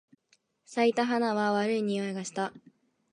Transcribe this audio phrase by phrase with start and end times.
[0.65, 2.51] 咲いた花は悪い匂いがした。